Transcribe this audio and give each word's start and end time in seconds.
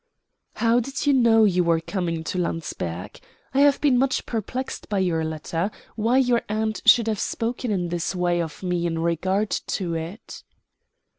"How 0.55 0.79
did 0.79 1.05
you 1.05 1.13
know 1.13 1.43
you 1.43 1.63
were 1.63 1.79
coming 1.79 2.23
to 2.23 2.39
Landsberg? 2.39 3.19
I 3.53 3.59
have 3.59 3.79
been 3.79 3.99
much 3.99 4.25
perplexed 4.25 4.89
by 4.89 4.97
your 4.97 5.23
letter, 5.23 5.69
why 5.95 6.17
your 6.17 6.41
aunt 6.49 6.81
should 6.87 7.05
have 7.05 7.19
spoken 7.19 7.69
in 7.69 7.89
this 7.89 8.15
way 8.15 8.41
of 8.41 8.63
me 8.63 8.87
in 8.87 8.97
regard 8.97 9.51
to 9.51 9.93
it." 9.93 10.41